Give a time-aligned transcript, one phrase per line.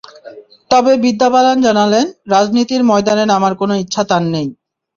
[0.71, 2.05] তবে বিদ্যা বালান জানালেন,
[2.33, 4.47] রাজনীতির ময়দানে নামার কোনো ইচ্ছা তাঁর নেই।